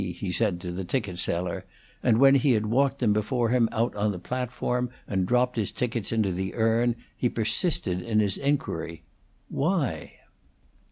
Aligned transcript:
he 0.03 0.31
said 0.31 0.59
to 0.59 0.71
the 0.71 0.83
ticket 0.83 1.19
seller; 1.19 1.63
and, 2.01 2.17
when 2.17 2.33
he 2.33 2.53
had 2.53 2.65
walked 2.65 2.97
them 2.97 3.13
before 3.13 3.49
him 3.49 3.69
out 3.71 3.95
on 3.95 4.11
the 4.11 4.17
platform 4.17 4.89
and 5.07 5.27
dropped 5.27 5.57
his 5.57 5.71
tickets 5.71 6.11
into 6.11 6.31
the 6.31 6.55
urn, 6.55 6.95
he 7.15 7.29
persisted 7.29 8.01
in 8.01 8.19
his 8.19 8.35
inquiry, 8.35 9.03
"Why?" 9.49 10.13